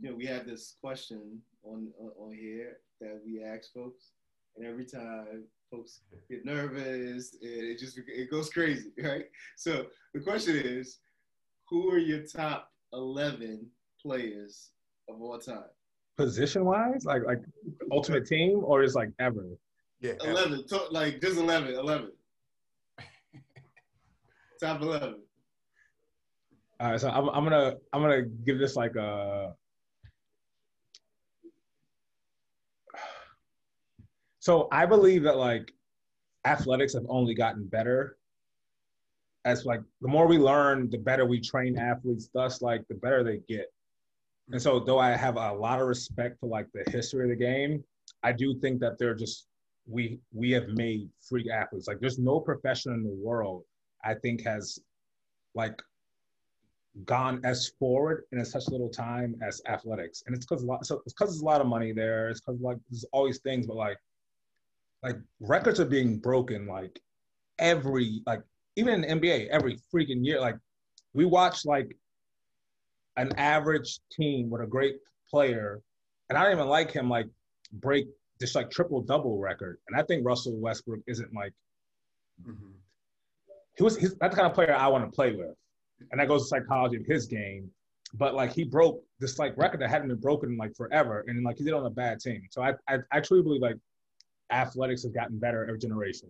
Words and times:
you 0.00 0.10
know, 0.10 0.16
we 0.16 0.26
have 0.26 0.46
this 0.46 0.76
question 0.80 1.40
on 1.64 1.88
uh, 2.02 2.22
on 2.22 2.34
here 2.34 2.78
that 3.00 3.20
we 3.24 3.42
ask 3.42 3.72
folks, 3.72 4.12
and 4.56 4.66
every 4.66 4.84
time 4.84 5.44
folks 5.70 6.00
get 6.30 6.44
nervous, 6.44 7.36
it 7.40 7.78
just 7.78 7.98
it 8.06 8.30
goes 8.30 8.50
crazy, 8.50 8.90
right? 9.02 9.24
So 9.56 9.86
the 10.14 10.20
question 10.20 10.56
is, 10.56 10.98
who 11.68 11.90
are 11.90 11.98
your 11.98 12.22
top 12.22 12.70
eleven 12.92 13.66
players 14.00 14.70
of 15.08 15.20
all 15.20 15.38
time? 15.38 15.64
Position 16.16 16.64
wise, 16.64 17.04
like 17.04 17.22
like 17.24 17.42
ultimate 17.90 18.26
team, 18.26 18.60
or 18.64 18.82
is 18.82 18.94
like 18.94 19.10
ever? 19.18 19.46
Yeah, 20.00 20.12
eleven. 20.24 20.62
like 20.90 21.20
just 21.22 21.38
11, 21.38 21.74
11. 21.74 22.12
top 24.60 24.82
eleven. 24.82 25.16
All 26.78 26.90
right, 26.90 27.00
so 27.00 27.08
I'm, 27.08 27.28
I'm 27.30 27.44
gonna 27.44 27.76
I'm 27.94 28.02
gonna 28.02 28.22
give 28.22 28.58
this 28.58 28.76
like 28.76 28.94
a 28.96 29.54
So 34.46 34.68
I 34.70 34.86
believe 34.86 35.24
that 35.24 35.38
like 35.38 35.72
athletics 36.44 36.94
have 36.94 37.04
only 37.08 37.34
gotten 37.34 37.64
better. 37.66 38.16
As 39.44 39.64
like 39.64 39.80
the 40.00 40.06
more 40.06 40.28
we 40.28 40.38
learn, 40.38 40.88
the 40.88 40.98
better 40.98 41.26
we 41.26 41.40
train 41.40 41.76
athletes. 41.76 42.30
Thus, 42.32 42.62
like 42.62 42.86
the 42.86 42.94
better 42.94 43.24
they 43.24 43.40
get. 43.48 43.72
And 44.52 44.62
so, 44.62 44.78
though 44.78 45.00
I 45.00 45.16
have 45.16 45.36
a 45.36 45.52
lot 45.52 45.80
of 45.80 45.88
respect 45.88 46.38
for 46.38 46.46
like 46.46 46.68
the 46.72 46.88
history 46.92 47.24
of 47.24 47.30
the 47.30 47.44
game, 47.44 47.82
I 48.22 48.30
do 48.30 48.54
think 48.60 48.78
that 48.82 49.00
they're 49.00 49.16
just 49.16 49.48
we 49.88 50.20
we 50.32 50.52
have 50.52 50.68
made 50.68 51.10
freak 51.28 51.50
athletes. 51.50 51.88
Like 51.88 51.98
there's 51.98 52.20
no 52.20 52.38
profession 52.38 52.92
in 52.92 53.02
the 53.02 53.18
world 53.20 53.64
I 54.04 54.14
think 54.14 54.44
has 54.44 54.78
like 55.56 55.82
gone 57.04 57.40
as 57.42 57.72
forward 57.80 58.26
in 58.30 58.44
such 58.44 58.68
little 58.68 58.90
time 58.90 59.34
as 59.42 59.60
athletics. 59.66 60.22
And 60.24 60.36
it's 60.36 60.46
because 60.46 60.62
a 60.62 60.66
lot 60.66 60.86
so 60.86 61.02
it's 61.04 61.14
because 61.14 61.34
there's 61.34 61.42
a 61.42 61.44
lot 61.44 61.60
of 61.60 61.66
money 61.66 61.90
there. 61.90 62.28
It's 62.28 62.40
because 62.40 62.60
like 62.60 62.78
there's 62.88 63.04
always 63.12 63.40
things, 63.40 63.66
but 63.66 63.74
like 63.74 63.98
like 65.02 65.16
records 65.40 65.80
are 65.80 65.86
being 65.86 66.18
broken 66.18 66.66
like 66.66 67.00
every 67.58 68.22
like 68.26 68.42
even 68.76 68.94
in 68.94 69.20
the 69.20 69.28
NBA 69.28 69.48
every 69.48 69.78
freaking 69.94 70.24
year. 70.24 70.40
Like 70.40 70.56
we 71.14 71.24
watch 71.24 71.64
like 71.64 71.96
an 73.16 73.32
average 73.36 74.00
team 74.12 74.50
with 74.50 74.62
a 74.62 74.66
great 74.66 74.96
player, 75.30 75.80
and 76.28 76.38
I 76.38 76.44
don't 76.44 76.52
even 76.52 76.68
like 76.68 76.92
him 76.92 77.08
like 77.08 77.26
break 77.72 78.06
this 78.38 78.54
like 78.54 78.70
triple 78.70 79.00
double 79.00 79.38
record. 79.38 79.78
And 79.88 79.98
I 79.98 80.02
think 80.04 80.24
Russell 80.24 80.58
Westbrook 80.58 81.00
isn't 81.06 81.34
like 81.34 81.52
mm-hmm. 82.42 82.72
he 83.76 83.82
was 83.82 83.96
he's 83.96 84.14
that's 84.16 84.34
the 84.34 84.40
kind 84.40 84.50
of 84.50 84.54
player 84.54 84.74
I 84.74 84.88
want 84.88 85.04
to 85.04 85.14
play 85.14 85.32
with. 85.32 85.54
And 86.10 86.20
that 86.20 86.28
goes 86.28 86.42
to 86.42 86.48
psychology 86.48 86.96
of 86.96 87.06
his 87.06 87.26
game. 87.26 87.70
But 88.14 88.34
like 88.34 88.52
he 88.52 88.64
broke 88.64 89.02
this 89.18 89.38
like 89.38 89.56
record 89.56 89.80
that 89.80 89.90
hadn't 89.90 90.08
been 90.08 90.20
broken 90.20 90.50
in 90.50 90.56
like 90.56 90.76
forever. 90.76 91.24
And 91.26 91.42
like 91.42 91.56
he 91.56 91.64
did 91.64 91.72
on 91.72 91.86
a 91.86 91.90
bad 91.90 92.20
team. 92.20 92.42
So 92.50 92.62
I 92.62 92.74
I, 92.88 92.98
I 93.10 93.20
truly 93.20 93.42
believe 93.42 93.62
like 93.62 93.76
athletics 94.50 95.02
has 95.02 95.12
gotten 95.12 95.38
better 95.38 95.64
every 95.66 95.78
generation. 95.78 96.28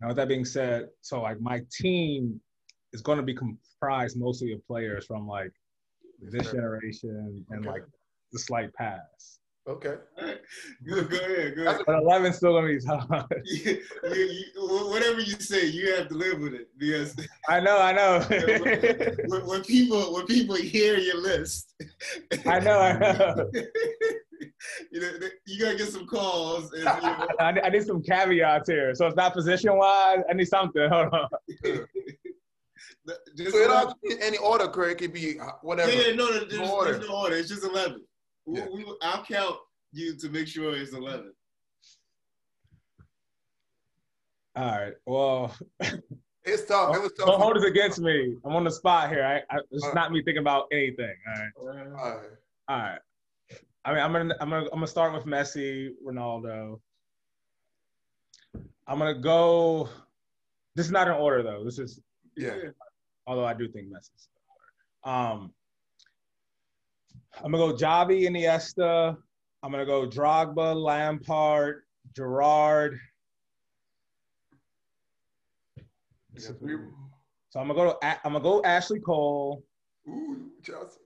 Now, 0.00 0.08
with 0.08 0.16
that 0.16 0.28
being 0.28 0.44
said, 0.44 0.88
so 1.02 1.22
like 1.22 1.40
my 1.40 1.60
team 1.70 2.40
is 2.92 3.02
going 3.02 3.18
to 3.18 3.22
be 3.22 3.34
comprised 3.34 4.18
mostly 4.18 4.52
of 4.52 4.66
players 4.66 5.06
from 5.06 5.26
like 5.26 5.52
this 6.20 6.50
generation 6.50 7.44
and 7.50 7.64
like 7.64 7.84
the 8.32 8.38
slight 8.38 8.72
past. 8.74 9.40
Okay. 9.68 9.96
Good, 10.84 11.10
go 11.10 11.16
ahead. 11.16 11.54
Go 11.54 11.66
ahead. 11.66 11.82
But 11.86 11.96
11 11.96 12.32
still 12.32 12.54
gonna 12.54 12.66
be 12.66 12.80
tough. 12.80 13.06
you, 13.44 13.82
you, 14.04 14.10
you, 14.14 14.44
whatever 14.88 15.20
you 15.20 15.34
say, 15.34 15.66
you 15.66 15.94
have 15.94 16.08
to 16.08 16.14
live 16.14 16.40
with 16.40 16.54
it 16.54 16.70
because 16.78 17.14
I 17.48 17.60
know, 17.60 17.78
I 17.78 17.92
know. 17.92 18.24
when, 19.28 19.46
when, 19.46 19.62
people 19.62 20.14
when 20.14 20.26
people 20.26 20.56
hear 20.56 20.96
your 20.96 21.20
list, 21.20 21.74
I 22.46 22.58
know, 22.58 22.80
I 22.80 22.98
know. 22.98 23.50
you 24.90 25.00
know, 25.00 25.10
you 25.46 25.60
gotta 25.60 25.76
get 25.76 25.88
some 25.88 26.06
calls. 26.06 26.72
And, 26.72 26.80
you 26.80 26.84
know. 26.84 27.26
I, 27.40 27.60
I, 27.64 27.68
need 27.68 27.84
some 27.84 28.02
caveats 28.02 28.68
here. 28.68 28.94
So 28.94 29.06
it's 29.06 29.16
not 29.16 29.32
position 29.32 29.76
wise. 29.76 30.18
I 30.28 30.32
need 30.32 30.48
something. 30.48 30.88
Hold 30.90 31.14
on. 31.14 31.28
Just 33.36 33.52
so 33.52 33.58
it 33.58 33.68
don't 33.68 33.70
have 33.70 33.88
to 33.88 33.96
be 34.02 34.16
any 34.20 34.38
order, 34.38 34.68
Craig. 34.68 34.92
It 34.92 34.98
could 34.98 35.12
be 35.12 35.38
whatever. 35.62 35.90
Yeah, 35.90 36.14
no, 36.14 36.32
there's, 36.32 36.58
no 36.58 36.74
order. 36.74 36.92
there's 36.92 37.08
no 37.08 37.16
order. 37.16 37.36
It's 37.36 37.48
just 37.48 37.64
eleven. 37.64 38.04
Yeah. 38.46 38.66
We, 38.72 38.84
we, 38.84 38.96
I'll 39.02 39.24
count 39.24 39.56
you 39.92 40.16
to 40.16 40.28
make 40.28 40.48
sure 40.48 40.76
it's 40.76 40.92
eleven. 40.92 41.32
All 44.56 44.78
right. 44.78 44.92
Well. 45.06 45.56
It's 46.44 46.64
tough. 46.64 46.96
It 46.96 47.02
was 47.02 47.12
tough. 47.18 47.26
Don't 47.26 47.40
hold 47.40 47.56
it 47.56 47.64
against 47.64 48.00
me. 48.00 48.34
I'm 48.44 48.56
on 48.56 48.64
the 48.64 48.70
spot 48.70 49.10
here. 49.10 49.24
I, 49.24 49.54
I 49.54 49.60
it's 49.70 49.84
uh, 49.84 49.92
not 49.92 50.12
me 50.12 50.22
thinking 50.22 50.40
about 50.40 50.66
anything. 50.72 51.14
All 51.26 51.66
right. 51.66 51.86
All 51.86 52.10
right. 52.10 52.30
All 52.68 52.78
right. 52.78 52.98
I 53.84 53.92
mean, 53.92 54.02
I'm 54.02 54.12
gonna 54.12 54.34
I'm 54.40 54.50
gonna 54.50 54.64
I'm 54.64 54.70
gonna 54.70 54.86
start 54.86 55.14
with 55.14 55.24
Messi, 55.24 55.90
Ronaldo. 56.06 56.80
I'm 58.86 58.98
gonna 58.98 59.14
go. 59.14 59.88
This 60.74 60.86
is 60.86 60.92
not 60.92 61.08
in 61.08 61.14
order 61.14 61.42
though. 61.42 61.64
This 61.64 61.78
is 61.78 62.00
yeah. 62.36 62.56
Although 63.26 63.44
I 63.44 63.54
do 63.54 63.68
think 63.68 63.88
Messi's. 63.88 64.28
Um, 65.04 65.52
I'm 67.42 67.52
gonna 67.52 67.72
go 67.72 67.74
Xavi, 67.74 68.28
Iniesta. 68.28 69.16
I'm 69.62 69.70
gonna 69.70 69.86
go 69.86 70.06
Drogba, 70.06 70.74
Lampard, 70.74 71.82
Gerrard. 72.14 72.98
So 77.50 77.60
I'm 77.60 77.66
gonna 77.66 77.74
go 77.74 77.98
to 78.00 78.06
I'm 78.26 78.32
gonna 78.32 78.40
go 78.40 78.62
Ashley 78.62 79.00
Cole. 79.00 79.64
Ooh, 80.08 80.50
Chelsea. 80.62 81.00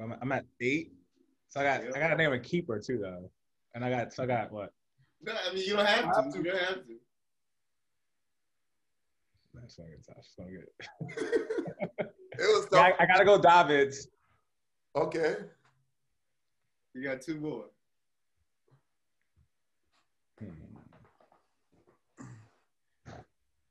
I'm, 0.00 0.14
I'm 0.20 0.32
at 0.32 0.44
eight. 0.60 0.92
So 1.48 1.60
I 1.60 1.64
got 1.64 1.96
I 1.96 1.98
got 1.98 2.12
a 2.12 2.16
name 2.16 2.32
a 2.32 2.38
keeper 2.38 2.78
too 2.78 2.98
though, 2.98 3.30
and 3.74 3.84
I 3.84 3.90
got 3.90 4.12
so 4.12 4.22
I 4.22 4.26
got 4.26 4.52
what? 4.52 4.72
No, 5.22 5.32
I 5.32 5.52
mean 5.52 5.64
you 5.66 5.76
don't 5.76 5.86
have, 5.86 6.32
to. 6.32 6.38
You 6.38 6.44
don't 6.44 6.58
have 6.58 6.86
to. 6.86 6.96
That's 9.54 9.76
good. 9.76 9.86
That's 10.06 10.34
not 10.38 10.48
good. 10.48 10.68
it 11.98 12.12
was. 12.38 12.68
Yeah, 12.72 12.80
I, 12.80 12.94
I, 13.00 13.06
gotta 13.06 13.24
go, 13.24 13.40
Davids. 13.40 14.08
Okay. 14.96 15.36
You 16.94 17.02
got 17.02 17.20
two 17.20 17.38
more. 17.40 17.64
Hmm. 20.38 20.48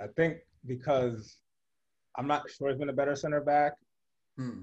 I 0.00 0.06
think 0.16 0.38
because 0.66 1.38
I'm 2.16 2.26
not 2.26 2.48
sure 2.50 2.70
he's 2.70 2.78
been 2.78 2.88
a 2.88 2.94
better 2.94 3.16
center 3.16 3.40
back. 3.40 3.72
Hmm 4.38 4.62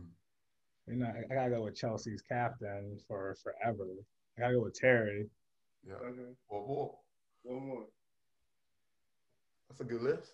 you 0.91 0.97
know, 0.97 1.07
I, 1.07 1.31
I, 1.31 1.35
gotta 1.35 1.50
go 1.52 1.63
with 1.63 1.75
Chelsea's 1.75 2.22
captain 2.22 3.00
for 3.07 3.35
forever. 3.41 3.85
I 4.38 4.41
gotta 4.41 4.53
go 4.56 4.63
with 4.63 4.74
Terry. 4.74 5.28
Yeah. 5.88 5.96
Okay. 5.96 6.34
One 6.47 6.68
more. 6.68 6.96
One 7.44 7.68
more. 7.68 7.85
That's 9.69 9.81
a 9.81 9.84
good 9.85 10.02
list. 10.02 10.34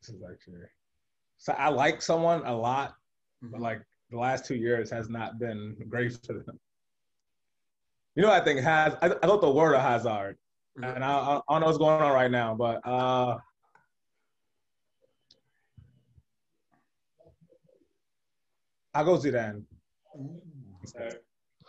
This 0.00 0.14
is 0.14 0.22
actually. 0.30 0.60
So 1.38 1.52
I 1.52 1.68
like 1.68 2.00
someone 2.00 2.44
a 2.46 2.56
lot, 2.56 2.94
mm-hmm. 3.44 3.52
but 3.52 3.60
like 3.60 3.82
the 4.10 4.18
last 4.18 4.46
two 4.46 4.56
years 4.56 4.90
has 4.90 5.08
not 5.08 5.38
been 5.38 5.76
great 5.88 6.12
for 6.26 6.32
them. 6.32 6.58
You 8.14 8.22
know, 8.22 8.30
I 8.30 8.40
think 8.40 8.60
has 8.60 8.94
I, 9.02 9.08
I 9.08 9.26
thought 9.26 9.42
the 9.42 9.50
word 9.50 9.74
of 9.74 9.82
Hazard, 9.82 10.38
mm-hmm. 10.78 10.84
and 10.84 11.04
I, 11.04 11.18
I, 11.18 11.40
don't 11.50 11.60
know 11.60 11.66
what's 11.66 11.78
going 11.78 12.00
on 12.00 12.12
right 12.12 12.30
now, 12.30 12.54
but 12.54 12.80
uh, 12.86 13.36
I'll 18.96 19.04
go 19.04 19.18
Zidane. 19.18 19.62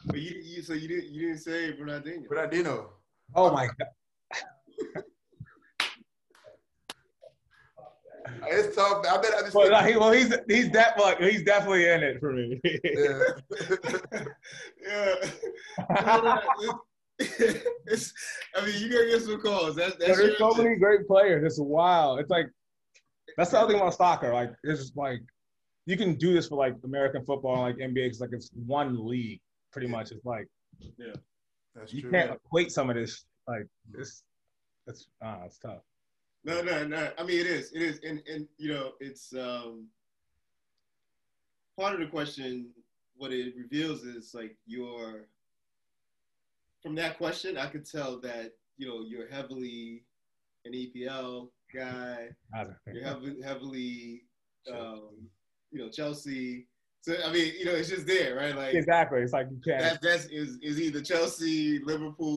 But 0.05 0.19
you, 0.21 0.41
you, 0.41 0.61
so 0.61 0.71
you 0.71 0.87
didn't 0.87 1.09
you 1.11 1.27
didn't 1.27 1.39
say 1.39 1.73
Ronaldinho. 1.73 2.25
Ronaldinho. 2.29 2.85
Oh 3.35 3.51
my 3.51 3.67
god. 3.67 5.03
It's 8.43 8.75
tough. 8.75 9.05
I 9.09 9.17
bet 9.17 9.33
I 9.35 9.41
just. 9.41 9.55
Well, 9.55 9.69
no, 9.69 9.79
he, 9.79 9.97
well 9.97 10.11
he's 10.11 10.33
he's 10.47 10.69
definitely 10.69 11.31
he's 11.31 11.43
definitely 11.43 11.89
in 11.89 12.03
it 12.03 12.19
for 12.21 12.31
me. 12.31 12.61
yeah. 12.63 13.19
yeah. 14.87 15.15
it's, 17.19 18.13
I 18.55 18.65
mean, 18.65 18.81
you 18.81 18.89
gotta 18.89 19.09
get 19.09 19.21
some 19.21 19.41
calls. 19.41 19.75
That's, 19.75 19.97
that's 19.97 20.17
there's 20.17 20.37
so 20.37 20.53
many 20.53 20.77
great 20.77 21.05
players. 21.07 21.43
It's 21.43 21.59
wild. 21.59 22.21
It's 22.21 22.29
like 22.29 22.47
that's 23.35 23.51
the 23.51 23.59
other 23.59 23.73
thing 23.73 23.81
about 23.81 23.95
soccer. 23.95 24.33
Like 24.33 24.53
it's 24.63 24.79
just 24.79 24.95
like 24.95 25.21
you 25.87 25.95
can 25.95 26.15
do 26.15 26.33
this 26.33 26.49
for 26.49 26.57
like 26.57 26.75
American 26.83 27.23
football 27.23 27.61
like 27.61 27.77
NBA 27.77 27.93
because 27.93 28.19
like 28.19 28.33
it's 28.33 28.51
one 28.65 29.07
league 29.07 29.39
pretty 29.71 29.87
much. 29.87 30.11
It's 30.11 30.25
like 30.25 30.47
yeah, 30.97 31.13
that's 31.73 31.91
true 31.91 31.97
you 31.97 32.01
true. 32.01 32.11
can't 32.11 32.31
equate 32.31 32.73
some 32.73 32.89
of 32.89 32.97
this 32.97 33.25
like 33.47 33.65
this. 33.89 34.23
That's 34.85 35.07
ah, 35.23 35.39
it's 35.45 35.57
tough. 35.57 35.79
No, 36.43 36.61
no, 36.61 36.85
no. 36.85 37.09
I 37.17 37.23
mean, 37.23 37.39
it 37.39 37.47
is, 37.47 37.71
it 37.71 37.81
is, 37.81 37.99
and 38.05 38.21
and 38.29 38.47
you 38.57 38.73
know, 38.73 38.91
it's 38.99 39.33
um 39.33 39.87
part 41.79 41.93
of 41.93 42.01
the 42.01 42.07
question. 42.07 42.69
What 43.15 43.31
it 43.31 43.55
reveals 43.57 44.03
is 44.03 44.33
like 44.33 44.57
your 44.65 45.29
from 46.83 46.95
that 46.95 47.17
question, 47.17 47.57
I 47.57 47.67
could 47.67 47.89
tell 47.89 48.19
that 48.19 48.51
you 48.77 48.87
know 48.87 49.05
you're 49.07 49.29
heavily 49.29 50.03
an 50.65 50.73
EPL 50.73 51.47
guy. 51.73 52.27
You're 52.91 53.03
heavily 53.03 53.41
heavily 53.41 54.23
um, 54.69 55.29
you 55.71 55.79
know, 55.79 55.89
Chelsea. 55.89 56.67
So 57.01 57.15
I 57.25 57.31
mean, 57.31 57.53
you 57.57 57.65
know, 57.65 57.73
it's 57.73 57.89
just 57.89 58.07
there, 58.07 58.35
right? 58.35 58.55
Like 58.55 58.73
exactly. 58.73 59.21
It's 59.21 59.33
like 59.33 59.47
you 59.49 59.61
can't. 59.65 59.81
That's 59.81 59.99
that's 59.99 60.25
is 60.25 60.57
is 60.61 60.81
either 60.81 61.01
Chelsea, 61.01 61.79
Liverpool, 61.83 62.25